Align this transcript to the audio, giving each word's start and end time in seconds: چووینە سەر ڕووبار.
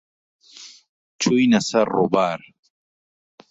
چووینە 1.21 1.59
سەر 1.69 1.87
ڕووبار. 1.95 2.39